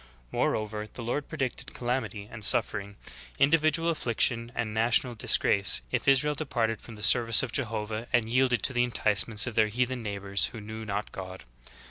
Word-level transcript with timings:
Moreover 0.31 0.87
the 0.91 1.03
Lord 1.03 1.27
predicted 1.29 1.75
calamity 1.75 2.27
and 2.31 2.43
suffering, 2.43 2.95
in 3.37 3.51
dividual 3.51 3.91
affliction 3.91 4.51
and 4.55 4.73
national 4.73 5.13
disgrace, 5.13 5.83
if 5.91 6.07
Israel 6.07 6.33
departed 6.33 6.81
from 6.81 6.95
the 6.95 7.03
service 7.03 7.43
of 7.43 7.51
Jehovah 7.51 8.07
and 8.11 8.27
yielded 8.27 8.63
to 8.63 8.73
the 8.73 8.83
enticements 8.83 9.45
of 9.45 9.53
their 9.53 9.67
heathen 9.67 10.01
neighbors 10.01 10.47
who 10.47 10.59
knew 10.59 10.85
not 10.85 11.11
God. 11.11 11.43